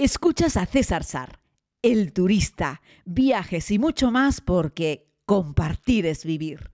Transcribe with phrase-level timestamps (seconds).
[0.00, 1.40] Escuchas a César Sar,
[1.82, 6.70] el turista, viajes y mucho más porque compartir es vivir.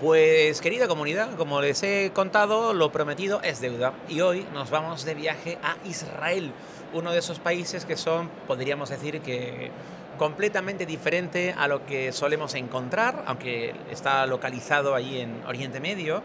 [0.00, 3.92] Pues querida comunidad, como les he contado, lo prometido es deuda.
[4.08, 6.52] Y hoy nos vamos de viaje a Israel,
[6.94, 9.70] uno de esos países que son, podríamos decir que
[10.18, 16.22] completamente diferente a lo que solemos encontrar, aunque está localizado allí en Oriente Medio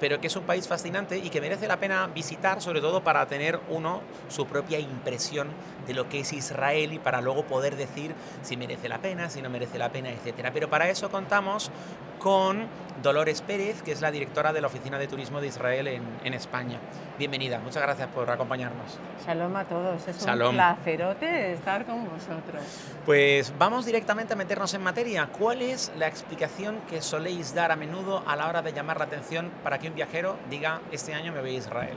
[0.00, 3.26] pero que es un país fascinante y que merece la pena visitar, sobre todo para
[3.26, 5.48] tener uno su propia impresión
[5.86, 9.42] de lo que es Israel y para luego poder decir si merece la pena, si
[9.42, 10.50] no merece la pena, etc.
[10.52, 11.70] Pero para eso contamos
[12.18, 12.66] con
[13.02, 16.78] Dolores Pérez, que es la directora de la Oficina de Turismo de Israel en, España.
[17.18, 18.98] Bienvenida, muchas gracias por acompañarnos.
[19.24, 22.62] Shalom a todos, es un placerote estar con vosotros.
[23.04, 25.28] Pues vamos directamente a meternos en materia.
[25.38, 29.04] ¿Cuál es la explicación que soléis dar a menudo a la hora de llamar la
[29.04, 31.96] atención para que un viajero diga, este año me voy a Israel?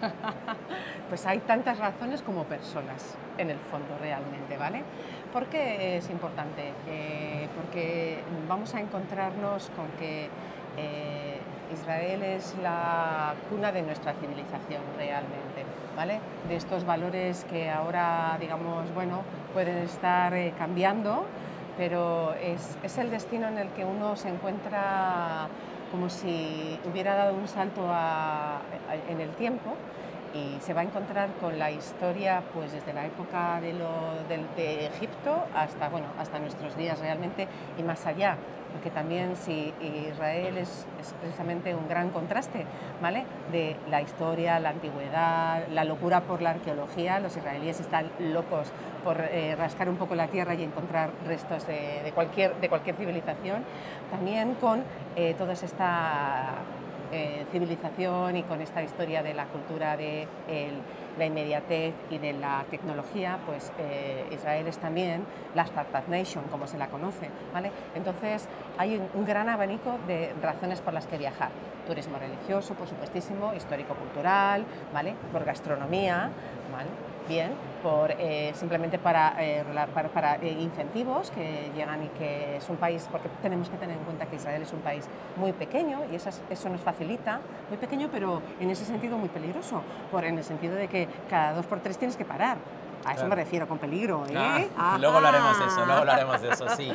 [1.08, 4.82] pues hay tantas razones como personas, en el fondo, realmente, ¿vale?
[5.32, 6.72] ¿Por qué es importante?
[6.88, 10.28] Eh, porque vamos a encontrarnos con que
[10.76, 11.38] eh,
[11.72, 15.64] Israel es la cuna de nuestra civilización realmente,
[15.96, 16.20] ¿vale?
[16.48, 21.24] De estos valores que ahora, digamos, bueno, pueden estar eh, cambiando,
[21.76, 25.48] pero es, es, el destino en el que uno se encuentra
[25.90, 27.90] como si hubiera dado un salto
[28.88, 29.76] en el tiempo
[30.34, 33.74] y se va a encontrar con la historia pues desde la época de,
[34.56, 38.36] de, Egipto hasta, bueno, hasta nuestros días realmente y más allá
[38.72, 39.72] porque también si
[40.08, 40.86] Israel es,
[41.20, 42.64] precisamente un gran contraste
[43.02, 43.24] ¿vale?
[43.52, 48.68] de la historia, la antigüedad, la locura por la arqueología, los israelíes están locos
[49.04, 53.64] por eh, rascar un poco la tierra y encontrar restos de, cualquier, de cualquier civilización,
[54.10, 54.84] también con
[55.16, 56.54] eh, toda esta
[57.12, 60.26] eh, civilización y con esta historia de la cultura de
[61.18, 65.24] la inmediatez y de la tecnología, pues eh, Israel es también
[65.54, 67.28] la Startup Nation, como se la conoce.
[67.52, 67.70] ¿vale?
[67.94, 68.48] Entonces
[68.78, 71.50] hay un, un gran abanico de razones por las que viajar.
[71.86, 75.14] Turismo religioso, por supuestísimo, histórico-cultural, ¿vale?
[75.32, 76.30] por gastronomía,
[76.72, 77.09] ¿vale?
[77.82, 79.64] Por, eh, simplemente para, eh,
[80.12, 84.04] para, eh, incentivos que llegan y que es un país, porque tenemos que tener en
[84.04, 88.08] cuenta que Israel es un país muy pequeño y eso, eso nos facilita, muy pequeño
[88.10, 91.80] pero en ese sentido muy peligroso, por, en el sentido de que cada dos por
[91.80, 92.58] tres tienes que parar.
[93.04, 94.24] A eso me refiero, con peligro.
[94.28, 94.68] ¿eh?
[94.76, 96.92] Ah, luego hablaremos de eso, luego hablaremos de eso, sí.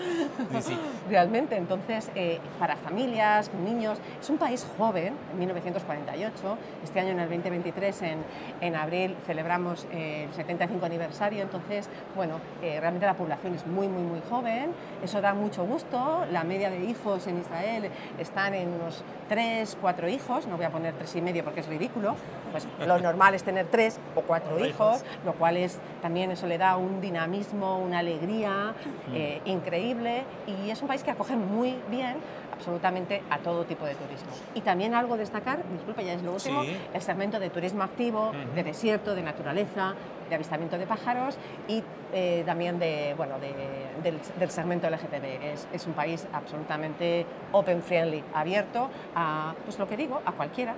[0.61, 0.77] sí,
[1.09, 6.57] Realmente, entonces, eh, para familias, con niños, es un país joven, en 1948.
[6.83, 8.23] Este año, en el 2023, en,
[8.61, 11.41] en abril, celebramos el 75 aniversario.
[11.41, 14.71] Entonces, bueno, eh, realmente la población es muy, muy, muy joven.
[15.03, 16.25] Eso da mucho gusto.
[16.31, 17.89] La media de hijos en Israel
[18.19, 20.47] están en unos 3, 4 hijos.
[20.47, 22.15] No voy a poner tres y medio porque es ridículo.
[22.51, 26.59] Pues lo normal es tener tres o cuatro hijos, lo cual es también eso le
[26.59, 28.75] da un dinamismo, una alegría
[29.11, 32.17] eh, increíble y es un país que acoge muy bien
[32.55, 34.29] absolutamente a todo tipo de turismo.
[34.53, 38.63] Y también algo destacar, disculpa, ya es lo último, el segmento de turismo activo, de
[38.63, 39.93] desierto, de naturaleza,
[40.29, 41.83] de avistamiento de pájaros y
[42.13, 45.53] eh, también de, bueno, del, segmento LGTB.
[45.53, 50.75] Es, es, un país absolutamente open friendly, abierto a, pues lo que digo, a cualquiera.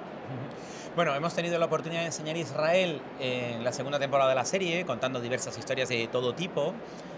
[0.96, 4.86] Bueno, hemos tenido la oportunidad de enseñar Israel en la segunda temporada de la serie,
[4.86, 6.74] contando diversas historias de todo tipo.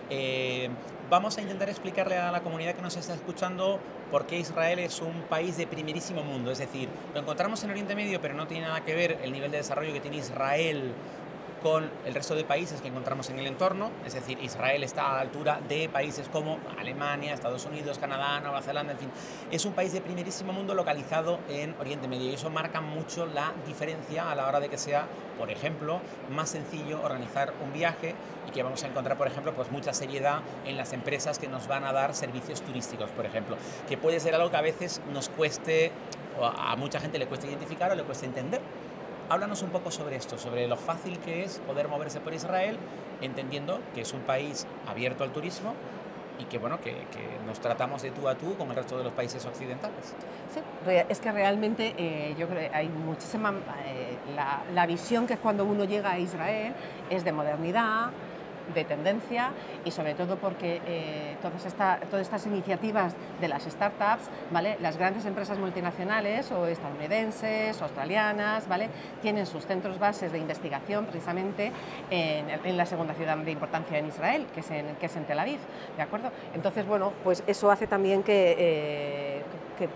[0.10, 0.70] Eh,
[1.10, 3.80] vamos a intentar explicarle a la comunidad que nos está escuchando
[4.12, 6.52] por qué Israel es un país de primerísimo mundo.
[6.52, 9.52] Es decir, lo encontramos en Oriente Medio, pero no tiene nada que ver el nivel
[9.52, 10.94] de desarrollo que tiene Israel
[11.62, 15.14] con el resto de países que encontramos en el entorno, es decir, Israel está a
[15.16, 19.10] la altura de países como Alemania, Estados Unidos, Canadá, Nueva Zelanda, en fin,
[19.52, 23.54] es un país de primerísimo mundo localizado en Oriente Medio y eso marca mucho la
[23.68, 28.16] diferencia a la hora de que sea, por ejemplo, más sencillo organizar un viaje
[28.48, 31.68] y que vamos a encontrar, por ejemplo, pues mucha seriedad en las empresas que nos
[31.68, 35.30] van a dar servicios turísticos, por ejemplo, que puede ser algo que a veces nos
[35.30, 35.92] cueste,
[36.40, 38.62] o a mucha gente le cueste identificar o le cueste entender
[39.30, 42.78] Háblanos un poco sobre esto, sobre lo fácil que es poder moverse por Israel,
[43.22, 45.76] entendiendo que es un país abierto al turismo
[46.40, 46.96] y que bueno que,
[47.46, 50.16] nos tratamos de tú a tú con el resto de los países occidentales.
[50.52, 50.62] Sí,
[51.10, 53.54] es que realmente eh, yo creo que hay muchísima
[53.86, 56.74] eh, la, la, visión que es cuando uno llega a Israel
[57.10, 58.10] es de modernidad,
[58.74, 59.52] de tendencia
[59.86, 61.64] y sobre todo porque eh, todas,
[62.10, 64.78] todas estas iniciativas de las startups, ¿vale?
[64.82, 68.90] las grandes empresas multinacionales o estadounidenses australianas, ¿vale?
[69.22, 71.72] tienen sus centros bases de investigación precisamente
[72.10, 75.40] en, la segunda ciudad de importancia en Israel, que es en, que es en Tel
[75.40, 75.60] Aviv.
[75.96, 76.32] ¿de acuerdo?
[76.54, 79.44] Entonces, bueno, pues eso hace también que, eh,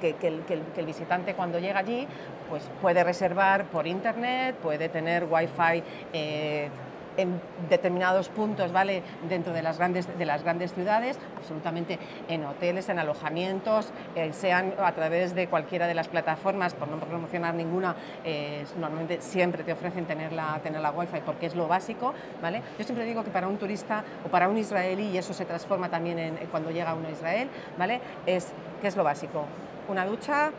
[0.01, 2.07] que, el, visitante cuando llega allí
[2.49, 6.69] pues puede reservar por internet, puede tener wifi eh,
[7.17, 9.03] en determinados puntos, ¿vale?
[9.29, 14.73] Dentro de las grandes, de las grandes ciudades, absolutamente en hoteles, en alojamientos, eh, sean
[14.77, 19.73] a través de cualquiera de las plataformas, por no promocionar ninguna, eh, normalmente siempre te
[19.73, 22.61] ofrecen tener la, tener la wifi porque es lo básico, ¿vale?
[22.77, 25.89] Yo siempre digo que para un turista o para un israelí, y eso se transforma
[25.89, 28.01] también en, cuando llega uno a Israel, ¿vale?
[28.25, 28.51] Es,
[28.81, 29.45] ¿qué es lo básico?
[29.87, 30.51] Una ducha,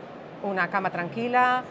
[0.43, 1.63] una cama tranquila,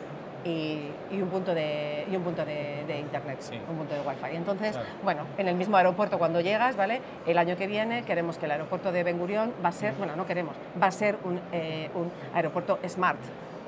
[0.45, 3.39] y, un punto de, y un punto de, internet,
[3.69, 4.37] un punto de wifi.
[4.37, 7.01] Entonces, bueno, en el mismo aeropuerto cuando llegas, ¿vale?
[7.27, 10.17] El año que viene queremos que el aeropuerto de Ben Gurion va a ser, bueno,
[10.17, 13.19] no queremos, va a ser un, eh, un aeropuerto smart,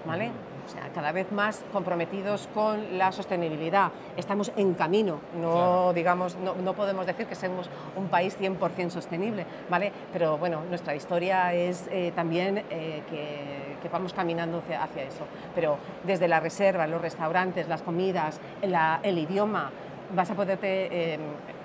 [0.06, 0.30] ¿vale?
[0.66, 3.92] O sea, cada vez más comprometidos con la sostenibilidad.
[4.16, 9.92] Estamos en camino, no, digamos, no, podemos decir que seamos un país 100% sostenible, ¿vale?
[10.12, 15.24] Pero bueno, nuestra historia es eh, también eh, que, que, vamos caminando hacia, eso.
[15.54, 19.70] Pero desde la reserva, los restaurantes, las comidas, el idioma,
[20.14, 21.20] vas a poderte em,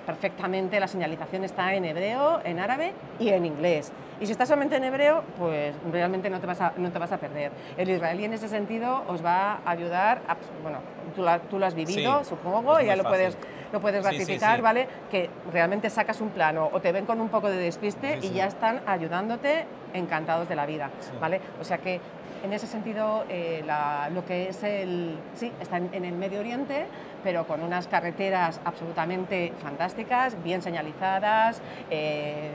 [0.05, 3.91] perfectamente, la señalización está en hebreo, en árabe y en inglés.
[4.19, 7.11] Y si está solamente en hebreo, pues realmente no te vas a, no te vas
[7.11, 7.51] a perder.
[7.77, 10.21] El israelí en ese sentido os va a ayudar,
[10.61, 10.79] bueno,
[11.15, 13.35] tú, tú, lo has vivido, supongo, y ya lo puedes,
[13.73, 14.87] lo puedes ratificar, ¿vale?
[15.09, 18.45] Que realmente sacas un plano o te ven con un poco de despiste y ya
[18.45, 20.89] están ayudándote encantados de la vida,
[21.19, 21.41] ¿vale?
[21.59, 21.99] O sea que
[22.43, 23.63] en ese sentido, eh,
[24.13, 25.17] lo que es el...
[25.35, 26.85] Sí, está en, el Medio Oriente,
[27.23, 31.61] pero con unas carreteras absolutamente fantásticas, bien señalizadas.
[31.89, 32.51] Eh,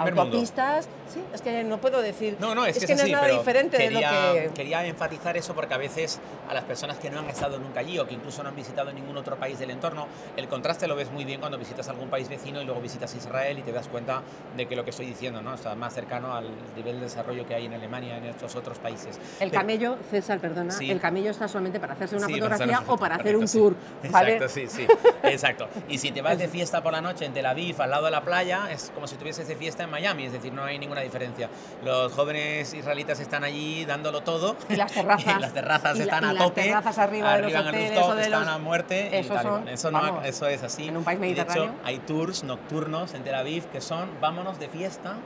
[0.00, 0.88] autopistas.
[1.12, 2.36] Sí, es que no puedo decir.
[2.40, 4.54] No, no, es, que, no es nada diferente quería, de lo que.
[4.54, 7.98] Quería enfatizar eso porque a veces a las personas que no han estado nunca allí
[7.98, 10.06] o que incluso no han visitado ningún otro país del entorno,
[10.36, 13.58] el contraste lo ves muy bien cuando visitas algún país vecino y luego visitas Israel
[13.58, 14.22] y te das cuenta
[14.56, 15.54] de que lo que estoy diciendo ¿no?
[15.54, 19.18] está más cercano al nivel de desarrollo que hay en Alemania en estos otros países.
[19.40, 23.36] El camello, César, perdona, el camello está solamente para hacerse una fotografía o para hacer
[23.36, 23.74] un tour.
[24.10, 24.34] ¿vale?
[24.34, 24.86] Exacto, sí, sí,
[25.22, 25.68] exacto.
[25.88, 28.10] Y si te vas de fiesta por la noche en Tel Aviv, al lado de
[28.10, 31.00] la playa, es como si tuvieses de fiesta en Miami, es decir, no hay ninguna
[31.00, 31.48] diferencia.
[31.84, 34.56] Los jóvenes israelitas están allí dándolo todo.
[34.68, 35.36] Y las terrazas.
[35.38, 36.60] y las terrazas están a tope.
[36.62, 39.18] Las terrazas arriba, de los hoteles, están a muerte.
[39.18, 40.88] Eso, son, eso, no, eso es así.
[40.88, 41.62] En un país mediterráneo.
[41.62, 45.16] De hecho, hay tours nocturnos en Tel Aviv que son vámonos de fiesta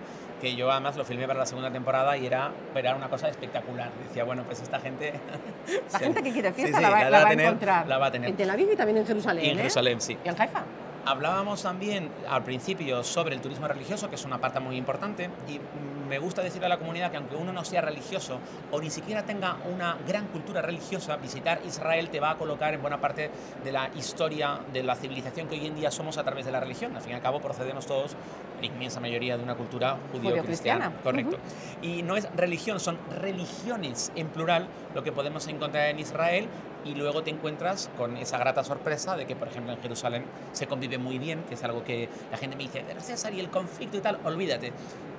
[0.40, 3.90] que yo además lo filmé para la segunda temporada y era, era una cosa espectacular.
[4.06, 5.14] Decía, bueno, pues esta gente...
[5.93, 7.87] La gente que quiere fiesta la, va, la, va a encontrar.
[7.87, 8.31] La va a tener.
[8.31, 9.44] En Tel Aviv y también en Jerusalén.
[9.44, 9.62] Y en ¿eh?
[9.62, 10.16] Jerusalén, sí.
[10.25, 10.62] ¿Y en Haifa?
[11.08, 15.58] Hablábamos también al principio sobre el turismo religioso, que es una parte muy importante, y
[16.06, 18.40] me gusta decirle a la comunidad que aunque uno no sea religioso
[18.70, 22.82] o ni siquiera tenga una gran cultura religiosa, visitar Israel te va a colocar en
[22.82, 23.31] buena parte
[23.64, 26.60] de la historia de la civilización que hoy en día somos a través de la
[26.60, 26.94] religión.
[26.94, 28.14] Al fin y al cabo procedemos todos,
[28.61, 30.93] la inmensa mayoría, de una cultura judío-cristiana.
[31.02, 31.38] Correcto.
[31.81, 36.49] Y no es religión, son religiones en plural lo que podemos encontrar en Israel
[36.84, 40.66] y luego te encuentras con esa grata sorpresa de que, por ejemplo, en Jerusalén se
[40.66, 43.50] convive muy bien, que es algo que la gente me dice, pero César, y el
[43.50, 44.72] conflicto y tal, olvídate.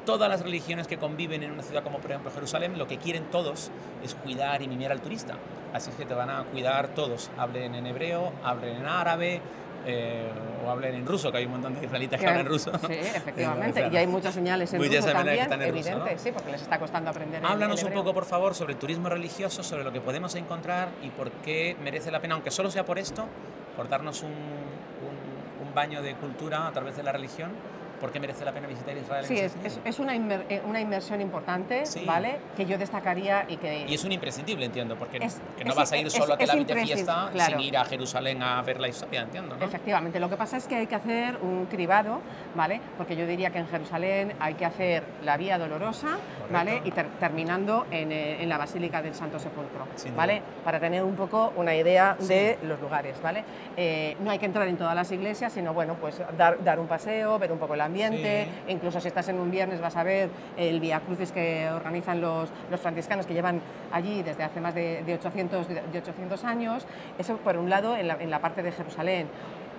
[0.06, 3.26] Todas las religiones que conviven en una ciudad como, por ejemplo, Jerusalén, lo que quieren
[3.26, 3.70] todos
[4.04, 5.36] es cuidar y mimar al turista.
[5.74, 9.42] Así que te van a cuidar todos, hablen en hebreo, hablen en árabe,
[9.86, 10.30] eh,
[10.66, 12.72] o hablen en ruso, que hay un montón de israelitas que, hablan ruso.
[12.88, 17.10] Sí, efectivamente, y hay muchas señales en ruso también, evidente, sí, porque les está costando
[17.10, 20.90] aprender Háblanos un poco, por favor, sobre el turismo religioso, sobre lo que podemos encontrar
[21.02, 23.26] y por qué merece la pena, aunque solo sea por esto,
[23.76, 27.52] por darnos un, un baño de cultura a través de la religión
[28.00, 29.26] ¿Por qué merece la pena visitar Israel?
[29.26, 32.38] Sí, es, es, una, eh, una, inversión importante, ¿vale?
[32.56, 33.86] Que yo destacaría y que...
[33.88, 35.20] Y es un imprescindible, entiendo, porque
[35.58, 38.42] que no vas a ir solo a Tel Aviv de fiesta sin ir a Jerusalén
[38.42, 39.66] a ver la historia, entiendo, ¿no?
[39.66, 42.22] Efectivamente, lo que pasa es que hay que hacer un cribado,
[42.56, 42.80] ¿vale?
[42.98, 46.18] Porque yo diría que en Jerusalén hay que hacer la Vía Dolorosa,
[46.52, 46.82] ¿vale?
[46.86, 50.42] Y terminando en, eh, en, la Basílica del Santo Sepulcro, ¿vale?
[50.64, 53.44] Para tener un poco una idea de los lugares, ¿vale?
[53.76, 56.88] Eh, no hay que entrar en todas las iglesias, sino, bueno, pues dar, dar un
[56.88, 60.30] paseo, ver un poco la ambiente, incluso si estás en un viernes vas a ver
[60.58, 65.04] el Via Crucis que organizan los, los franciscanos que llevan allí desde hace más de,
[65.04, 66.86] de 800, de 800 años.
[67.18, 69.28] Eso por un lado en la, en la parte de Jerusalén.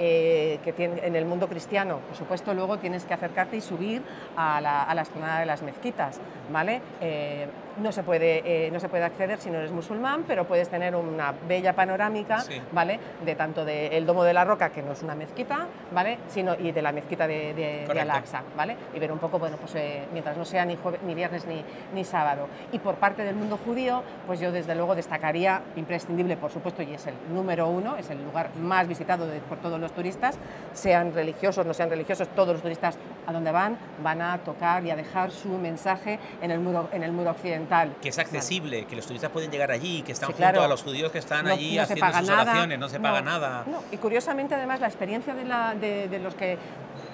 [0.02, 1.98] Eh, que tiene, en el mundo cristiano.
[2.08, 4.00] Por supuesto, luego tienes que acercarte y subir
[4.34, 5.04] a la, a la
[5.40, 6.18] de las mezquitas,
[6.50, 6.80] ¿vale?
[7.02, 7.46] Eh,
[7.80, 10.94] no se, puede, eh, no se puede acceder si no eres musulmán, pero puedes tener
[10.94, 12.98] una bella panorámica, ¿vale?
[13.24, 16.18] De tanto del Domo de la Roca, que no es una mezquita, ¿vale?
[16.28, 18.76] Sino, y de la mezquita de, de, Al-Aqsa, ¿vale?
[18.94, 19.74] Y ver un poco, bueno, pues
[20.12, 22.48] mientras no sea ni, ni viernes ni, ni sábado.
[22.72, 26.94] Y por parte del mundo judío, pues yo desde luego destacaría, imprescindible, por supuesto, y
[26.94, 30.38] es el número uno, es el lugar más visitado por todos los turistas,
[30.72, 34.90] sean religiosos, no sean religiosos, todos los turistas a donde van, van a tocar y
[34.90, 37.69] a dejar su mensaje en el muro, en el muro occidental.
[38.00, 41.12] Que es accesible, que los turistas pueden llegar allí, que están junto a los judíos
[41.12, 43.64] que están allí haciendo sus oraciones, no se paga nada.
[43.92, 46.58] Y curiosamente, además, la experiencia de, la, de, los que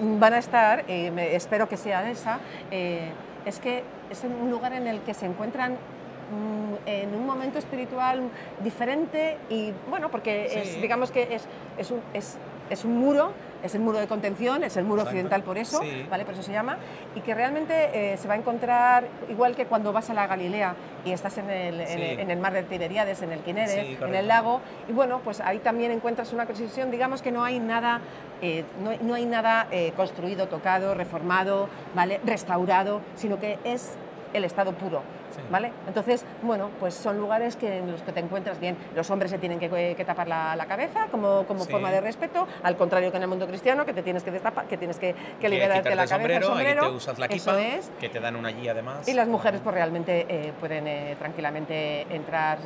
[0.00, 2.38] van a estar, eh, espero que sea esa,
[2.70, 3.10] eh,
[3.44, 8.22] es que es un lugar en el que se encuentran mm, en un momento espiritual
[8.62, 11.44] diferente y bueno, porque digamos que es,
[11.78, 12.36] es, un, es,
[12.70, 13.32] es un muro
[13.62, 16.24] es el muro de contención, es el muro occidental por eso, ¿vale?
[16.24, 16.78] Por eso se llama,
[17.14, 20.74] y que realmente eh, se va a encontrar igual que cuando vas a la Galilea
[21.04, 24.60] y estás en el, en el, mar de Tiberíades, en el Quinere, en el lago,
[24.88, 28.00] y bueno, pues ahí también encuentras una construcción, digamos que no hay nada,
[28.42, 32.20] eh, no, no, hay nada eh, construido, tocado, reformado, ¿vale?
[32.24, 33.96] Restaurado, sino que es
[34.32, 35.02] el estado puro.
[35.50, 35.72] ¿vale?
[35.86, 38.76] Entonces, bueno, pues son lugares que, en los que te encuentras bien.
[38.94, 43.10] Los hombres se tienen que, tapar la, cabeza como, como forma de respeto, al contrario
[43.10, 45.94] que en el mundo cristiano, que te tienes que destapar, que tienes que, que liberarte
[45.94, 47.56] la cabeza, el sombrero, que te usas la kipa,
[48.00, 49.06] que te dan una guía además.
[49.08, 52.58] Y las mujeres pues realmente eh, pueden eh, tranquilamente entrar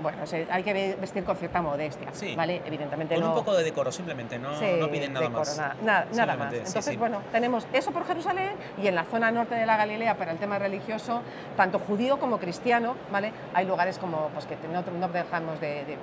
[0.00, 0.18] bueno,
[0.50, 2.62] hay que vestir con cierta modestia, ¿vale?
[2.64, 5.60] Evidentemente con un poco de decoro simplemente, no, no piden nada más.
[5.82, 6.54] Nada, más.
[6.54, 8.52] Entonces, bueno, tenemos eso por Jerusalén
[8.82, 11.22] y en la zona norte de la Galilea para el tema religioso,
[11.56, 13.32] tanto judío como cristiano, ¿vale?
[13.54, 15.96] Hay lugares como, pues que no, no dejamos de,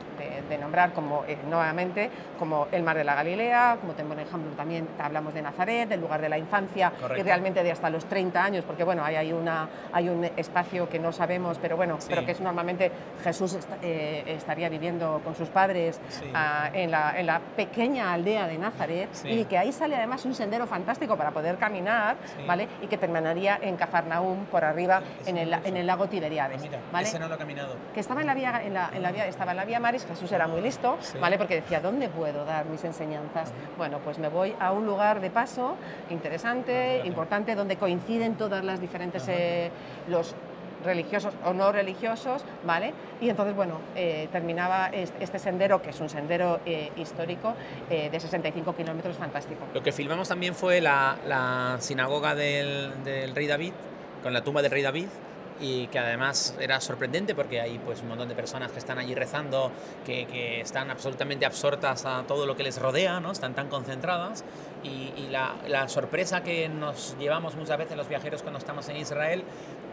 [0.60, 2.10] nombrar como, eh, nuevamente,
[2.40, 6.22] como el Mar de la Galilea, como tenemos ejemplo también hablamos de Nazaret, del lugar
[6.22, 9.68] de la infancia y realmente de hasta los 30 años, porque bueno, hay, hay, una,
[9.92, 12.92] hay un espacio que no sabemos, pero bueno, pero que es normalmente
[13.24, 16.00] Jesús eh, estaría viviendo con sus padres
[16.34, 21.16] ah, en, la, pequeña aldea de Nazaret y que ahí sale además un sendero fantástico
[21.16, 22.16] para poder caminar,
[22.48, 22.68] ¿vale?
[22.82, 26.68] Y que terminaría en Cafarnaúm por arriba en el, en el lago Tiberiades.
[26.92, 27.08] ¿vale?
[27.08, 27.76] Ese no lo ha caminado.
[27.94, 30.06] Que estaba en la vía, en la, en la vía, estaba en la vía Maris,
[30.06, 31.38] Jesús era muy listo, ¿vale?
[31.38, 33.54] Porque decía, ¿dónde puedo dar mis enseñanzas?
[33.78, 35.76] Bueno, pues me voy a un lugar de paso
[36.10, 39.70] interesante, ah, importante, donde coinciden todas las diferentes, eh,
[40.08, 40.36] los
[40.86, 42.94] religiosos o no religiosos, ¿vale?
[43.22, 47.54] Y entonces, bueno, eh, terminaba este, sendero, que es un sendero eh, histórico
[47.90, 49.66] eh, de 65 kilómetros, fantástico.
[49.74, 53.74] Lo que filmamos también fue la, sinagoga del, rey David,
[54.24, 55.08] con la tumba del rey David,
[55.60, 59.16] y que además era sorprendente porque hay pues un montón de personas que están allí
[59.16, 59.72] rezando,
[60.06, 63.32] que, que están absolutamente absortas a todo lo que les rodea, ¿no?
[63.32, 64.44] están tan concentradas
[64.84, 68.98] y, y la, la, sorpresa que nos llevamos muchas veces los viajeros cuando estamos en
[68.98, 69.44] Israel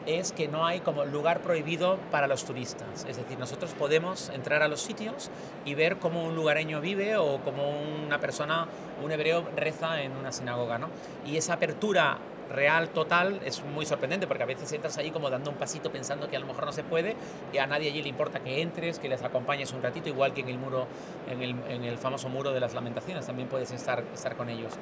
[0.07, 3.05] es que no hay como lugar prohibido para los turistas.
[3.09, 5.31] Es decir, nosotros podemos entrar a los sitios
[5.65, 7.71] y ver cómo un lugareño vive o cómo
[8.07, 8.67] una persona,
[9.03, 10.79] un hebreo, reza en una sinagoga.
[10.79, 10.89] ¿no?
[11.27, 12.19] Y esa apertura
[12.53, 16.29] real, total, es muy sorprendente porque a veces entras ahí como dando un pasito pensando
[16.29, 17.17] que a lo mejor no se puede
[17.53, 20.43] y a nadie allí le importa que entres, que les acompañes un ratito, igual que
[20.43, 20.87] en el muro,
[21.31, 24.75] en el, en el famoso muro de las lamentaciones, también puedes estar, estar con ellos.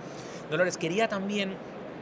[0.50, 1.54] Dolores, quería también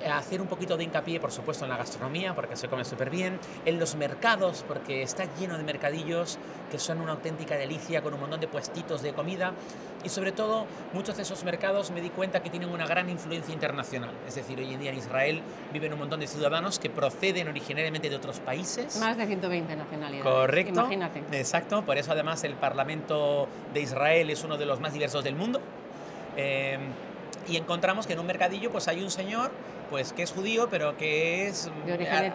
[0.06, 3.38] hacer un poquito de hincapié, por supuesto, en la gastronomía, porque se come súper bien,
[3.64, 6.38] en los mercados, porque está lleno de mercadillos
[6.70, 9.54] que son una auténtica delicia, con un montón de puestitos de comida,
[10.04, 13.52] y sobre todo, muchos de esos mercados me di cuenta que tienen una gran influencia
[13.52, 14.12] internacional.
[14.28, 18.08] Es decir, hoy en día en Israel viven un montón de ciudadanos que proceden originariamente
[18.08, 18.96] de otros países.
[19.00, 20.32] Más de 120 nacionalidades.
[20.32, 20.80] Correcto.
[20.80, 21.22] Imagínate.
[21.32, 25.34] Exacto, por eso además el Parlamento de Israel es uno de los más diversos del
[25.34, 25.60] mundo.
[26.36, 26.78] Eh,
[27.48, 29.50] y encontramos que en un mercadillo pues hay un señor
[29.90, 31.70] pues que es judío, pero que es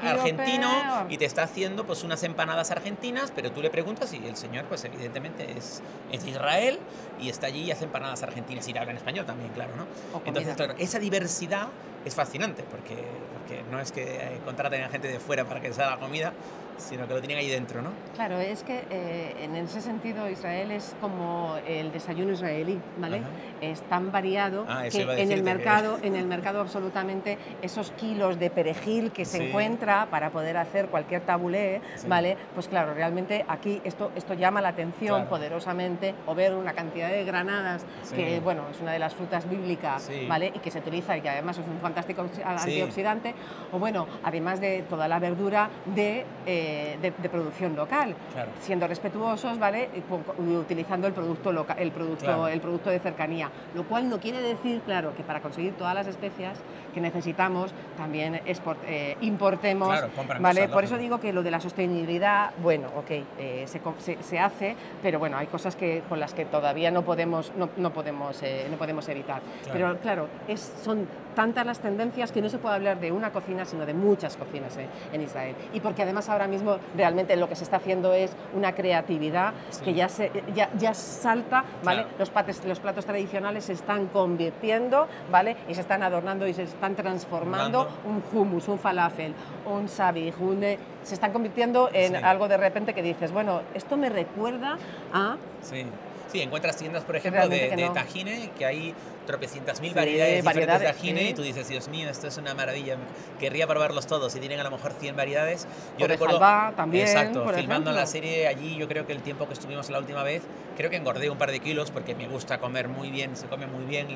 [0.02, 0.70] argentino
[1.10, 4.66] y te está haciendo pues unas empanadas argentinas, pero tú le preguntas y el señor
[4.66, 5.82] pues evidentemente es,
[6.12, 6.80] es de Israel
[7.20, 9.88] y está allí y hace empanadas argentinas y habla en español también, claro, ¿no?
[10.26, 11.68] Entonces, claro, esa diversidad
[12.06, 12.96] es fascinante porque,
[13.34, 16.34] porque no es que contraten a gente de fuera para que les haga la comida,
[16.78, 17.90] sino que lo tienen ahí dentro, ¿no?
[18.16, 23.22] Claro, es que eh, en ese sentido Israel es como el desayuno israelí, ¿vale?
[23.62, 28.50] Es tan variado ah, que en el mercado, en el mercado absolutamente esos kilos de
[28.50, 32.38] perejil que se encuentra para poder hacer cualquier tabulé, ¿vale?
[32.54, 37.24] Pues claro, realmente aquí esto, esto llama la atención poderosamente o ver una cantidad de
[37.24, 40.52] granadas que, bueno, es una de las frutas bíblicas, ¿vale?
[40.54, 43.34] Y que se utiliza y que además es un fantástico antioxidante,
[43.72, 46.26] o bueno, además de toda la verdura de...
[46.46, 48.16] Eh, de, producción local,
[48.60, 49.90] siendo respetuosos, ¿vale?
[50.38, 54.82] Utilizando el producto, local, el, producto, el producto de cercanía, lo cual no quiere decir,
[54.82, 56.60] claro, que para conseguir todas las especias
[56.94, 60.00] que necesitamos también eh, importemos,
[60.40, 60.70] ¿vale?
[60.70, 65.20] Por eso digo que lo de la sostenibilidad, bueno, ok, eh, se, se, hace, pero
[65.20, 68.78] bueno, hay cosas que, con las que todavía no podemos, no, no podemos, eh, no
[68.78, 69.42] podemos evitar.
[69.72, 73.66] Pero claro, es, son tantas las tendencias que no se puede hablar de una cocina,
[73.66, 74.78] sino de muchas cocinas
[75.12, 75.56] en Israel.
[75.74, 76.53] Y porque además ahora mismo
[76.96, 81.64] realmente lo que se está haciendo es una creatividad que ya, se, ya, ya salta,
[81.84, 82.06] ¿vale?
[82.20, 85.56] Los, pates, los platos tradicionales se están convirtiendo, ¿vale?
[85.68, 89.34] Y se están adornando y se están transformando un hummus, un falafel,
[89.66, 93.98] un sabich, un, eh, se están convirtiendo en algo de repente que dices, bueno, esto
[93.98, 94.78] me recuerda
[95.14, 95.38] a...
[95.62, 95.86] Sí.
[96.32, 98.96] Sí, encuentras tiendas, por ejemplo, de, de tajine, que hay
[99.26, 102.98] tropecientas mil variedades, diferentes de ajine y tú dices, Dios mío, esto es una maravilla,
[103.40, 105.68] querría probarlos todos y tienen a lo mejor 100 variedades.
[105.98, 109.54] Yo recuerdo, halva, también, exacto, filmando la serie allí, yo creo que el tiempo que
[109.54, 110.44] estuvimos la última vez,
[110.78, 113.68] creo que engordé un par de kilos porque me gusta comer muy bien, se come
[113.68, 114.08] muy bien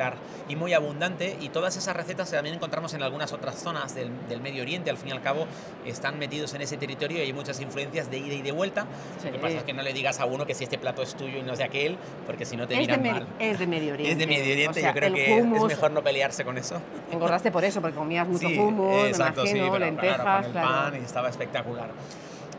[0.48, 4.42] y muy abundante y todas esas recetas también encontramos en algunas otras zonas del, del,
[4.42, 5.48] Medio Oriente, al fin y al cabo
[5.86, 8.86] están metidos en ese territorio y hay muchas influencias de ida y de vuelta.
[9.24, 11.16] Lo que pasa es que no le digas a uno que si este plato es
[11.16, 13.28] tuyo y no es de aquel, porque si no te miran mal.
[13.40, 14.08] Es de Medio Oriente.
[14.18, 16.82] Es de Medio Oriente, yo creo que es mejor no pelearse con eso.
[17.12, 20.46] Engordaste por eso, porque comías mucho sí, hummus, exacto, me imagino, sí, lentejas, claro, con
[20.46, 21.89] el pan y estaba espectacular.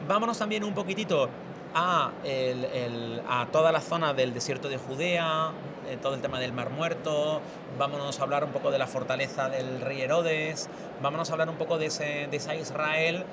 [0.07, 1.28] Vámonos también un poquitito
[1.75, 5.50] a, el, el, a toda la zona del desierto de Judea,
[5.88, 7.40] eh, todo el tema del Mar Muerto,
[7.78, 10.68] vámonos a hablar un poco de la fortaleza del rey Herodes,
[11.02, 13.25] vámonos a hablar un poco de, ese, de esa Israel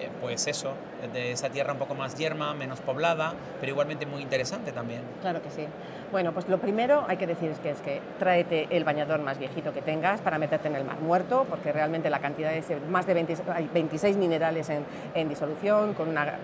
[0.00, 0.72] eh, pues eso,
[1.12, 5.02] de esa tierra un poco más yerma, menos poblada, pero igualmente muy interesante también.
[5.20, 5.66] Claro que sí.
[6.12, 9.38] Bueno, pues lo primero hay que decir es que es que tráete el bañador más
[9.38, 13.06] viejito que tengas para meterte en el mar muerto, porque realmente la cantidad es más
[13.06, 13.36] de 20,
[13.72, 14.84] 26 minerales en,
[15.14, 16.38] en disolución, con una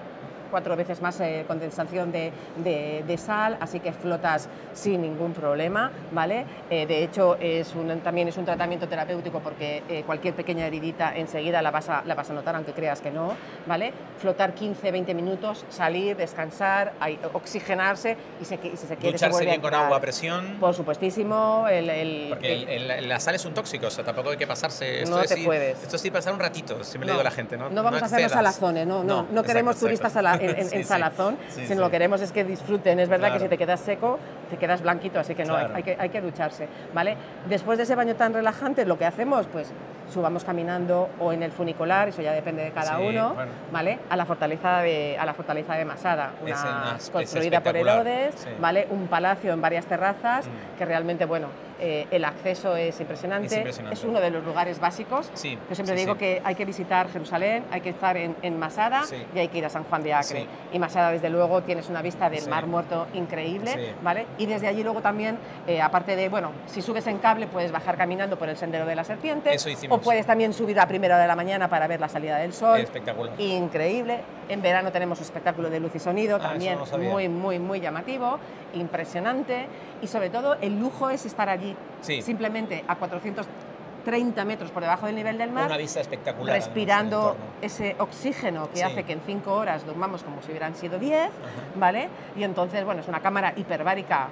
[0.51, 5.91] cuatro veces más eh, condensación de, de, de, sal, así que flotas sin ningún problema,
[6.13, 6.45] ¿vale?
[6.69, 11.17] Eh, de hecho, es un, también es un tratamiento terapéutico porque eh, cualquier pequeña heridita
[11.17, 13.35] enseguida la vas, a, la vas a notar, aunque creas que no,
[13.67, 13.93] ¿vale?
[14.19, 16.93] Flotar 15, 20 minutos, salir, descansar,
[17.33, 20.57] oxigenarse y, se, y si se quiere Ducharse se bien con agua a presión.
[20.61, 21.67] Por supuestísimo.
[21.69, 24.47] El, el, porque el, el, la sal es un tóxico, o sea, tampoco hay que
[24.47, 25.03] pasarse.
[25.03, 25.83] Esto no te sí, puedes.
[25.83, 27.71] Esto sí pasar un ratito, siempre no, le digo a la gente, ¿no?
[27.71, 30.40] No vamos no a hacernos salazones, no, no, no, no queremos exacto, turistas a la,
[30.41, 32.99] en, en, sí, en salazón, sí, sino lo que queremos es que disfruten.
[33.01, 33.39] Es verdad Claro.
[33.41, 34.19] que si te quedas seco,
[34.49, 35.75] te quedas blanquito, así que no, Claro.
[35.75, 37.17] hay, que, hay que ducharse, ¿vale?
[37.49, 39.73] Después de ese baño tan relajante, lo que hacemos, pues
[40.13, 43.53] subamos caminando o en el funicular, eso ya depende de cada Sí, uno, bueno.
[43.71, 43.99] ¿vale?
[44.11, 47.77] A la fortaleza de, a la fortaleza de Masada, una, Es una- es construida por
[47.77, 48.49] Herodes, sí.
[48.59, 48.89] ¿vale?
[48.91, 50.79] Un palacio en varias terrazas, Mm.
[50.79, 51.47] que realmente, bueno,
[51.81, 54.07] eh, el acceso es impresionante, Es impresionante.
[54.07, 55.31] uno de los lugares básicos.
[55.35, 56.19] Sí, Yo siempre sí, digo sí.
[56.19, 59.03] que hay que visitar Jerusalén, hay que estar en, en Masada
[59.35, 60.47] y hay que ir a San Juan de Acre.
[60.73, 62.49] Y Masada, desde luego, tienes una vista del.
[62.49, 63.95] Mar Muerto increíble.
[64.03, 64.27] ¿vale?
[64.39, 67.97] Y desde allí luego también, eh, aparte de, bueno, si subes en cable, puedes bajar
[67.97, 69.55] caminando por el Sendero de la Serpiente.
[69.55, 69.99] Eso hicimos.
[69.99, 72.53] O puedes también subir a primera hora de la mañana para ver la salida del
[72.53, 72.81] sol.
[72.81, 73.41] Espectacular.
[73.41, 74.21] Increíble.
[74.51, 78.39] En verano tenemos espectáculo de luz y sonido, Ah, también no muy, muy, muy llamativo,
[78.75, 79.67] impresionante.
[80.03, 82.21] Y sobre todo, el lujo es estar allí, Sí.
[82.21, 86.57] simplemente a 430 metros por debajo del nivel del mar Una vista espectacular.
[86.57, 88.83] respirando ese oxígeno que Sí.
[88.83, 91.31] hace que en 5 horas durmamos como si hubieran sido 10, Ajá.
[91.77, 92.09] ¿vale?
[92.37, 94.27] Y entonces, bueno, es una cámara hiperbárica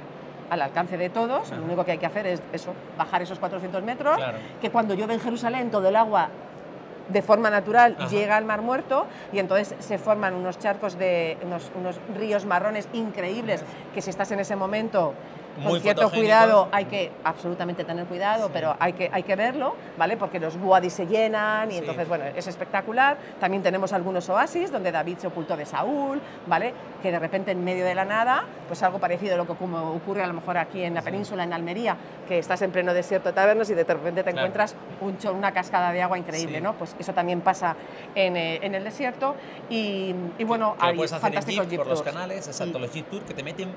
[0.50, 1.60] al alcance de todos, Ajá.
[1.60, 4.38] lo único que hay que hacer es eso, bajar esos 400 metros, Claro.
[4.60, 6.28] que cuando llueve en Jerusalén todo el agua
[7.08, 8.08] de forma natural Ajá.
[8.08, 12.88] llega al Mar Muerto y entonces se forman unos charcos de unos, unos ríos marrones
[12.92, 13.62] increíbles
[13.94, 15.14] que si estás en ese momento
[15.64, 20.16] con cierto cuidado hay que absolutamente tener cuidado, pero hay que, hay que verlo, ¿vale?
[20.16, 21.78] Porque los wadis se llenan y Sí.
[21.78, 23.16] entonces, bueno, es espectacular.
[23.40, 26.72] También tenemos algunos oasis donde David se ocultó de Saúl, ¿vale?
[27.02, 29.92] Que de repente en medio de la nada, pues algo parecido a lo que como
[29.92, 33.28] ocurre a lo mejor aquí en la península, en Almería, que estás en pleno desierto
[33.30, 34.46] de tabernos y de repente te Claro.
[34.46, 36.62] encuentras un cho- una cascada de agua increíble, Sí.
[36.64, 36.74] ¿no?
[36.74, 37.74] Pues eso también pasa
[38.14, 39.34] en, eh, en el desierto
[39.70, 42.12] y, y bueno, que hay fantásticos jeep por los tours.
[42.14, 43.72] canales, exacto, Y- los jeep tour que te meten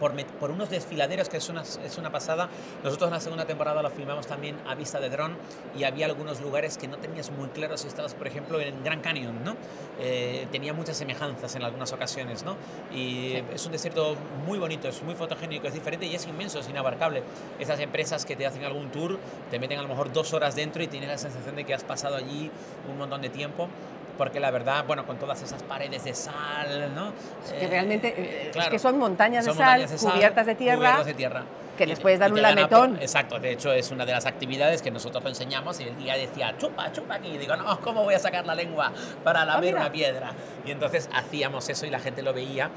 [0.00, 2.48] por, por unos desfiladeros que es una, es una pasada.
[2.82, 5.36] Nosotros en la segunda temporada lo filmamos también a vista de dron
[5.76, 9.02] y había algunos lugares que no tenías muy claros si estabas, por ejemplo, en Grand
[9.02, 9.56] Canyon, ¿no?
[10.00, 12.56] Eh, tenía muchas semejanzas en algunas ocasiones, ¿no?
[12.92, 13.44] Y Sí.
[13.54, 17.22] es un desierto muy bonito, es muy fotogénico, es diferente y es inmenso, es inabarcable.
[17.58, 19.18] Esas empresas que te hacen algún tour
[19.50, 21.84] te meten a lo mejor dos horas dentro y tienes la sensación de que has
[21.84, 22.50] pasado allí
[22.90, 23.68] un montón de tiempo.
[24.16, 27.12] Porque la verdad, bueno, con todas esas paredes de sal, ¿no?
[27.58, 30.12] que Eh, realmente eh, claro, es que son montañas, son de, sal, montañas de sal,
[30.12, 31.42] cubiertas de tierra cubiertas de tierra.
[31.74, 32.96] Que les puedes dar un lametón.
[33.00, 36.54] Exacto, de hecho es una de las actividades que nosotros enseñamos y el día decía,
[36.58, 37.28] chupa, chupa aquí.
[37.28, 39.80] Y digo, no, ¿cómo voy a sacar la lengua para lamer Ah, mira.
[39.80, 40.32] una piedra?
[40.66, 42.70] Y entonces hacíamos eso y la gente lo veía.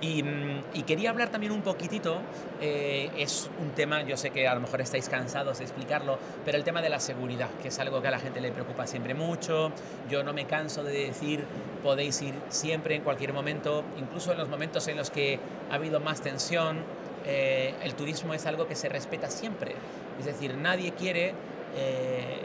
[0.00, 2.18] Y, mm, y quería hablar también un poquitito,
[2.60, 6.58] eh, es un tema, yo sé que a lo mejor estáis cansados de explicarlo, pero
[6.58, 9.14] el tema de la seguridad, que es algo que a la gente le preocupa siempre
[9.14, 9.70] mucho.
[10.10, 11.44] Yo no me canso de decir,
[11.84, 15.38] podéis ir siempre, en cualquier momento, incluso en los momentos en los que
[15.70, 16.78] ha habido más tensión.
[17.26, 19.74] Eh, el turismo es algo que se respeta siempre.
[20.18, 21.34] Es decir, nadie quiere
[21.76, 22.42] eh,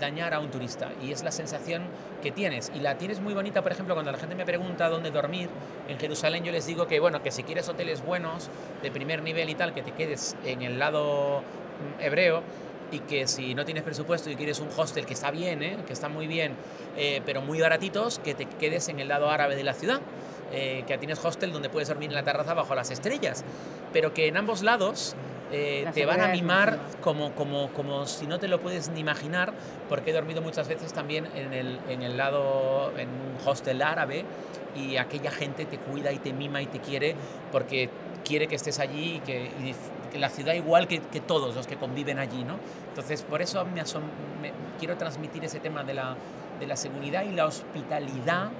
[0.00, 0.92] dañar a un turista.
[1.02, 1.82] Y es la sensación
[2.22, 2.70] que tienes.
[2.74, 5.48] Y la tienes muy bonita, por ejemplo, cuando la gente me pregunta dónde dormir
[5.88, 8.48] en Jerusalén, yo les digo que, bueno, que si quieres hoteles buenos,
[8.82, 12.42] de primer nivel y tal, que te quedes en el lado mm, hebreo
[12.92, 15.78] y que si no tienes presupuesto y quieres un hostel que está bien, ¿eh?
[15.86, 16.54] que está muy bien,
[17.24, 20.00] pero muy baratitos, que te quedes en el lado árabe de la ciudad.
[20.56, 23.44] Eh, que tienes hostel donde puedes dormir en la terraza bajo las estrellas,
[23.92, 25.16] pero que en ambos lados
[25.50, 29.52] eh, te van a mimar como, como, como si no te lo puedes ni imaginar,
[29.88, 34.24] porque he dormido muchas veces también en el, en el lado, en un hostel árabe,
[34.76, 37.16] y aquella gente te cuida y te mima y te quiere
[37.50, 37.90] porque
[38.24, 39.50] quiere que estés allí y que,
[40.18, 42.60] la ciudad igual que, que, todos los que conviven allí, ¿no?
[42.90, 46.16] Entonces, por eso me, me quiero transmitir ese tema de la,
[46.60, 48.50] de la seguridad y la hospitalidad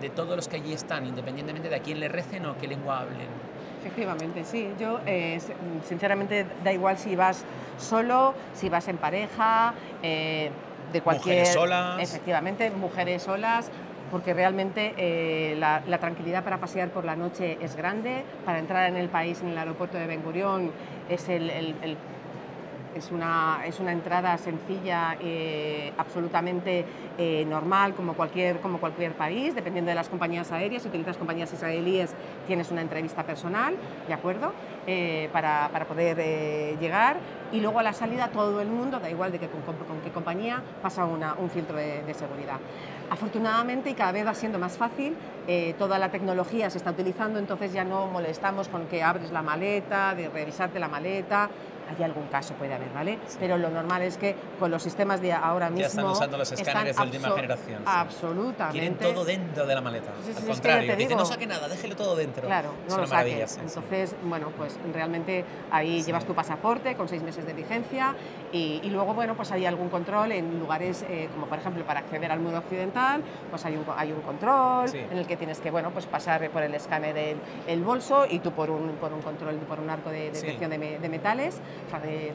[0.00, 3.00] de todos los que allí están, independientemente de a quién le recen o qué lengua
[3.00, 3.28] hablen.
[3.80, 4.68] Efectivamente, sí.
[4.78, 5.40] Yo, eh,
[5.86, 7.44] sinceramente, da igual si vas
[7.78, 10.50] solo, si vas en pareja, eh,
[10.92, 11.38] de cualquier...
[11.38, 12.02] Mujeres solas.
[12.02, 13.70] Efectivamente, mujeres solas,
[14.10, 18.24] porque realmente eh, la, tranquilidad para pasear por la noche es grande.
[18.44, 20.72] Para entrar en el país, en el aeropuerto de Ben Gurión,
[21.08, 21.96] es el
[22.94, 26.84] es una, es una entrada sencilla, eh, absolutamente
[27.18, 30.82] eh, normal, como cualquier, como cualquier país, dependiendo de las compañías aéreas.
[30.82, 32.14] Si utilizas compañías israelíes,
[32.46, 33.74] tienes una entrevista personal,
[34.06, 34.52] ¿de acuerdo?
[34.86, 37.18] Eh, para, para, poder llegar.
[37.52, 39.62] Y luego a la salida, todo el mundo, da igual de que, con,
[40.02, 42.58] qué compañía, pasa un filtro de, de, seguridad.
[43.10, 45.16] Afortunadamente, y cada vez va siendo más fácil,
[45.78, 50.14] toda la tecnología se está utilizando, entonces ya no molestamos con que abres la maleta,
[50.14, 51.50] de revisarte la maleta,
[51.90, 53.18] hay algún caso, puede haber, ¿vale?
[53.38, 55.80] Pero lo normal es que con los sistemas de ahora mismo...
[55.80, 57.82] Ya están usando los escáneres de última generación.
[57.84, 58.78] Absolutamente.
[58.78, 60.10] Quieren todo dentro de la maleta.
[60.36, 62.46] Al contrario, dice, no saque nada, déjelo todo dentro.
[62.46, 63.58] Claro, no lo saques.
[63.58, 68.14] Entonces, bueno, pues realmente ahí llevas tu pasaporte con seis meses de vigencia
[68.52, 72.30] y, luego, bueno, pues hay algún control en lugares eh, como, por ejemplo, para acceder
[72.30, 75.90] al muro occidental, pues hay un, hay un control en el que tienes que, bueno,
[75.90, 79.56] pues pasar por el escáner del el bolso y tú por un, por un control,
[79.56, 81.60] por un arco de detección de, de metales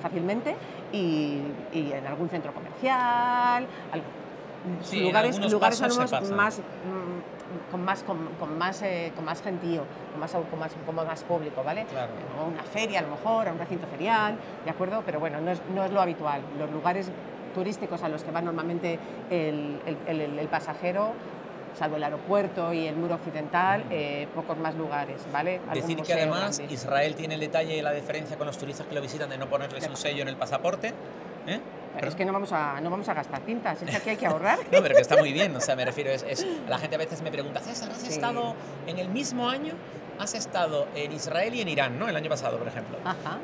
[0.01, 0.55] fácilmente
[0.91, 1.41] y,
[1.73, 3.67] en algún centro comercial,
[4.93, 5.81] lugares, lugares
[6.31, 10.95] más, mm, con más, con, más, eh, con más gentío, con más, con más, con
[10.95, 11.85] más público, ¿vale?
[11.85, 12.11] Claro.
[12.51, 15.03] Una feria a lo mejor, un recinto ferial, ¿de acuerdo?
[15.05, 16.41] Pero bueno, no es, no es lo habitual.
[16.57, 17.11] Los lugares
[17.53, 21.13] turísticos a los que va normalmente el, el, el pasajero
[21.77, 25.61] salvo el aeropuerto y el muro occidental, eh, pocos más lugares, ¿vale?
[25.73, 29.01] Decir que además Israel tiene el detalle y la diferencia con los turistas que lo
[29.01, 30.93] visitan de no ponerles un sello en el pasaporte.
[31.47, 31.59] ¿eh?
[31.95, 34.17] Pero es que no vamos a, no vamos a gastar tintas, es que aquí hay
[34.17, 34.59] que ahorrar.
[34.71, 37.21] no, pero que está muy bien, o sea, me refiero, es, la gente a veces
[37.21, 38.55] me pregunta, César, ¿has estado
[38.87, 39.73] en el mismo año
[40.19, 42.07] has estado en Israel y en Irán, ¿no?
[42.07, 42.97] El año pasado, por ejemplo.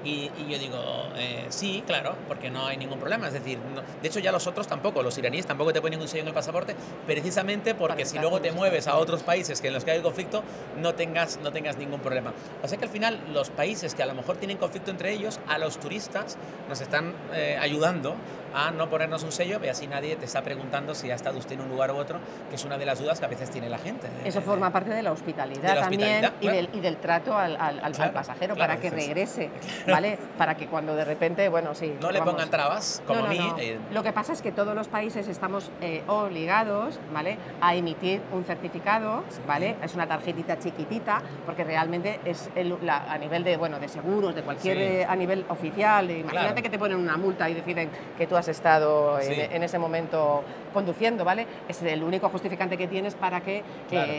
[0.03, 0.79] Y, yo digo,
[1.15, 3.27] eh, sí, claro, porque no hay ningún problema.
[3.27, 3.59] Es decir,
[4.01, 6.33] de hecho ya los otros tampoco, los iraníes tampoco te ponen un sello en el
[6.33, 10.01] pasaporte, precisamente porque si luego te mueves a otros países que en los que hay
[10.01, 10.43] conflicto,
[10.77, 12.33] no tengas, no tengas ningún problema.
[12.63, 15.39] O sea que al final los países que a lo mejor tienen conflicto entre ellos,
[15.47, 16.37] a los turistas
[16.69, 18.15] nos están eh, ayudando
[18.53, 21.53] a no ponernos un sello y así nadie te está preguntando si ha estado usted
[21.53, 23.69] en un lugar u otro, que es una de las dudas que a veces tiene
[23.69, 24.07] la gente.
[24.25, 28.55] Eso forma parte de la hospitalidad, también y, del, y, del, trato al, al, pasajero
[28.55, 29.49] para que regrese,
[29.87, 30.17] ¿vale?
[30.37, 31.95] Para que cuando de repente, bueno, sí.
[31.99, 33.53] No le pongan trabas, como a mí.
[33.59, 33.77] Eh.
[33.91, 37.37] Lo que pasa es que todos los países estamos eh, obligados, ¿vale?
[37.61, 39.75] A emitir un certificado, ¿vale?
[39.83, 42.49] Es una tarjetita chiquitita, porque realmente es
[42.89, 46.09] a nivel de, bueno, de seguros, de cualquier, eh, a nivel oficial.
[46.09, 50.43] Imagínate que te ponen una multa y deciden que tú has estado en, ese momento
[50.73, 51.45] conduciendo, ¿vale?
[51.67, 53.63] Es el único justificante que tienes para que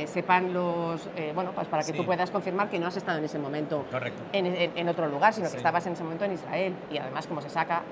[0.07, 3.25] sepan los, eh, bueno, pues para que tú puedas confirmar que no has estado en
[3.25, 3.85] ese momento
[4.33, 6.75] en, otro lugar, sino que estabas en ese momento en Israel.
[6.91, 7.83] Y además, como se saca,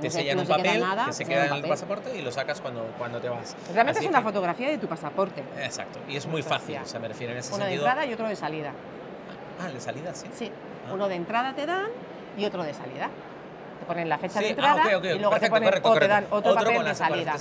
[0.00, 3.20] te sellan un papel que se queda en el pasaporte y lo sacas cuando, cuando
[3.20, 3.56] te vas.
[3.72, 5.42] Realmente es una fotografía de tu pasaporte.
[5.62, 8.12] Exacto, y es muy fácil, o sea, me refiero en ese Uno de entrada y
[8.12, 8.72] otro de salida.
[9.60, 10.26] Ah, de salida, sí.
[10.34, 10.50] Sí,
[10.88, 10.92] ah.
[10.92, 11.86] uno de entrada te dan
[12.36, 13.08] y otro de salida
[13.84, 16.54] te ponen la fecha de ah, entrada y luego te ponen o te dan otro,
[16.54, 17.36] papel de salida.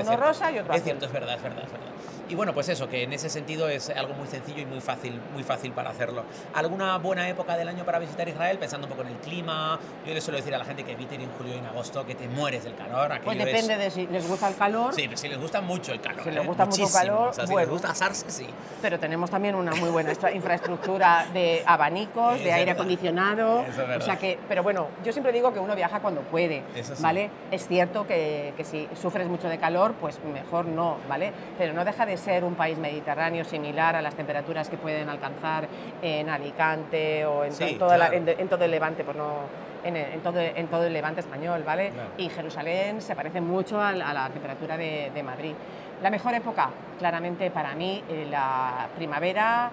[0.00, 2.17] uno rosa y otro Es cierto, es verdad, es verdad, es verdad.
[2.28, 5.18] Y bueno, pues eso, que en ese sentido es algo muy sencillo y muy fácil,
[5.32, 6.24] muy fácil para hacerlo.
[6.54, 8.58] ¿Alguna buena época del año para visitar Israel?
[8.58, 9.78] Pensando un poco en el clima.
[10.06, 12.04] Yo le suelo decir a la gente que evite ir en julio y en agosto,
[12.04, 13.18] que te mueres del calor.
[13.24, 14.92] Pues depende de si les gusta el calor.
[14.92, 16.22] Sí, pero si les gusta mucho el calor.
[16.22, 16.46] Si les ¿eh?
[16.46, 18.46] gusta mucho el calor, o sea, si les gusta asarse, sí.
[18.82, 23.64] Pero tenemos también una muy buena infraestructura de abanicos, de aire acondicionado.
[23.96, 26.62] o sea que, pero bueno, yo siempre digo que uno viaja cuando puede,
[26.98, 27.30] ¿vale?
[27.50, 31.32] Es cierto que, que si sufres mucho de calor, pues mejor no, ¿vale?
[31.56, 35.66] Pero no deja de ser un país mediterráneo similar a las temperaturas que pueden alcanzar
[36.02, 41.20] en Alicante o en, todo el Levante, pues no, en, todo, en, todo, el levante
[41.20, 41.92] español, ¿vale?
[42.16, 45.54] Y Jerusalén se parece mucho a, la temperatura de, de, Madrid.
[46.02, 49.70] La mejor época, claramente para mí, eh, la primavera,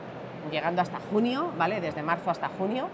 [0.52, 1.82] llegando hasta junio, ¿vale?
[1.82, 2.88] Desde marzo hasta junio.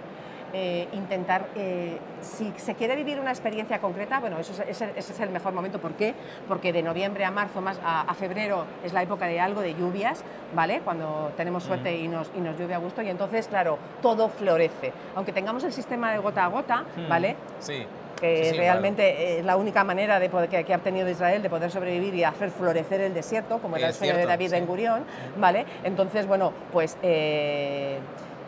[0.53, 5.19] Eh, intentar, eh, si se quiere vivir una experiencia concreta, bueno, eso es, ese es
[5.19, 5.79] el mejor momento.
[5.79, 6.13] ¿Por qué?
[6.47, 10.23] Porque de noviembre a marzo, más a, febrero, es la época de algo de lluvias,
[10.53, 10.81] ¿vale?
[10.83, 14.91] Cuando tenemos suerte y, nos, y nos llueve a gusto, y entonces, claro, todo florece.
[15.15, 17.35] Aunque tengamos el sistema de gota a gota, ¿vale?
[17.59, 17.85] Sí
[18.19, 22.13] que realmente es la única manera de poder, que, ha obtenido Israel de poder sobrevivir
[22.13, 25.05] y hacer florecer el desierto, como era el sueño de David Ben Gurión,
[25.37, 25.65] ¿vale?
[25.83, 27.97] Entonces, bueno, pues eh,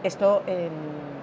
[0.03, 0.43] esto...
[0.45, 1.22] En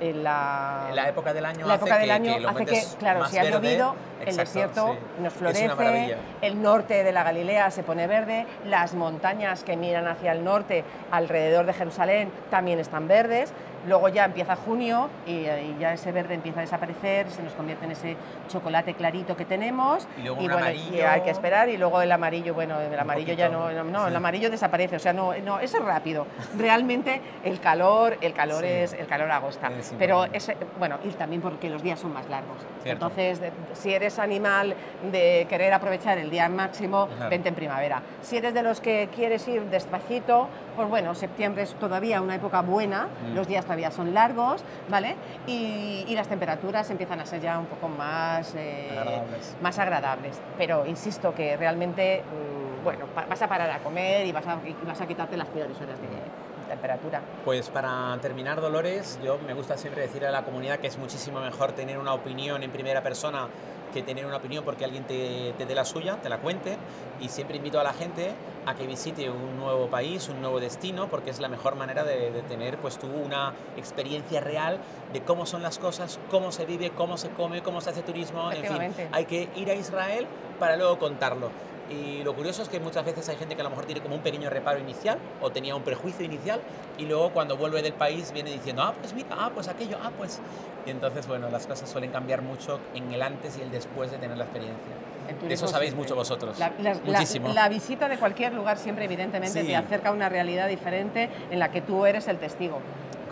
[0.00, 3.94] la, la, época del año la época del año hace que, claro, si ha llovido,
[4.24, 9.76] el desierto nos florece, el norte de la Galilea se pone verde, las montañas que
[9.76, 13.52] miran hacia el norte alrededor de Jerusalén también están verdes.
[13.86, 15.44] Luego ya empieza junio y,
[15.78, 18.16] ya ese verde empieza a desaparecer, se nos convierte en ese
[18.48, 20.06] chocolate clarito que tenemos.
[20.18, 23.70] Y luego bueno, hay que esperar y luego el amarillo, bueno, el amarillo ya no,
[23.84, 26.26] no, el amarillo desaparece, o sea, no, no, eso es rápido.
[26.56, 29.70] Realmente el calor, el calor es el calor agosta.
[29.98, 32.58] Pero ese, bueno, y también porque los días son más largos.
[32.84, 33.40] Entonces,
[33.72, 34.74] si eres animal
[35.10, 38.02] de querer aprovechar el día máximo, vente en primavera.
[38.22, 42.60] Si eres de los que quieres ir despacito, pues bueno, septiembre es todavía una época
[42.60, 43.34] buena, mm.
[43.34, 45.16] los días todavía son largos, ¿vale?
[45.46, 49.56] Y, las temperaturas empiezan a ser ya un poco más, eh, agradables.
[49.60, 50.40] más agradables.
[50.56, 55.00] Pero insisto que realmente, mm, bueno, vas a parar a comer y vas a, vas
[55.00, 56.06] a quitarte las peores horas de
[56.68, 57.20] temperatura.
[57.44, 61.40] Pues para terminar, Dolores, yo me gusta siempre decirle a la comunidad que es muchísimo
[61.40, 63.48] mejor tener una opinión en primera persona
[63.94, 66.76] que tener una opinión porque alguien te, te dé la suya, te la cuente.
[67.20, 68.34] Y siempre invito a la gente
[68.66, 72.42] a que visite un nuevo país, un nuevo destino, porque es la mejor manera de,
[72.48, 74.78] tener pues tú una experiencia real
[75.12, 78.50] de cómo son las cosas, cómo se vive, cómo se come, cómo se hace turismo,
[78.52, 79.08] en fin.
[79.12, 80.26] Hay que ir a Israel
[80.58, 81.50] para luego contarlo.
[81.90, 84.14] Y lo curioso es que muchas veces hay gente que a lo mejor tiene como
[84.14, 86.60] un pequeño reparo inicial o tenía un prejuicio inicial
[86.98, 90.10] y luego cuando vuelve del país viene diciendo, ah, pues mira, ah, pues aquello, ah,
[90.16, 90.40] pues...
[90.86, 94.18] Y entonces, bueno, las cosas suelen cambiar mucho en el antes y el después de
[94.18, 94.92] tener la experiencia.
[95.48, 96.58] eso sabéis mucho vosotros.
[96.58, 96.72] La,
[97.04, 97.52] Muchísimo.
[97.54, 101.70] La, visita de cualquier lugar siempre, evidentemente, te acerca a una realidad diferente en la
[101.70, 102.80] que tú eres el testigo.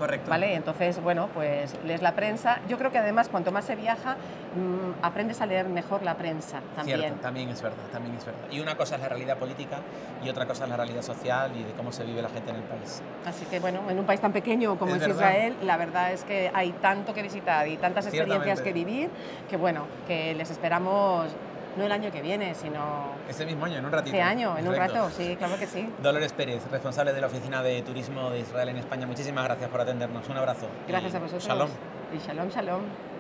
[0.03, 0.29] Correcto.
[0.29, 0.57] ¿Vale?
[0.57, 2.59] Entonces, bueno, pues lees la prensa.
[2.69, 4.17] Yo creo que además, cuanto más se viaja,
[4.57, 6.99] mm, aprendes a leer mejor la prensa también.
[6.99, 8.41] Cierto, también es verdad, también es verdad.
[8.51, 9.79] Y una cosa es la realidad política
[10.25, 12.57] y otra cosa es la realidad social y de cómo se vive la gente en
[12.57, 13.01] el país.
[13.25, 16.51] Así que, bueno, en un país tan pequeño como es, Israel, la verdad es que
[16.53, 19.09] hay tanto que visitar y tantas experiencias que vivir
[19.49, 21.29] que, bueno, que les esperamos
[21.77, 23.13] no el año que viene, sino...
[23.29, 24.17] Este mismo año, en un ratito.
[24.17, 25.89] Este año, en un rato, sí, claro que sí.
[26.03, 29.07] Dolores Pérez, responsable de la Oficina de Turismo de Israel en España.
[29.07, 30.29] Muchísimas gracias por atendernos.
[30.29, 30.67] Un abrazo.
[30.89, 31.45] Gracias a vosotros.
[31.45, 31.71] Shalom.
[32.15, 33.12] Y shalom, shalom.